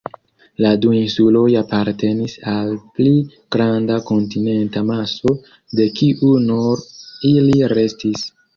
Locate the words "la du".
0.65-0.93